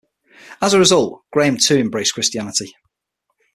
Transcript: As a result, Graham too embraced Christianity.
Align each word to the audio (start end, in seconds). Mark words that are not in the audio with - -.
As 0.63 0.73
a 0.73 0.79
result, 0.79 1.23
Graham 1.31 1.57
too 1.57 1.77
embraced 1.77 2.15
Christianity. 2.15 2.73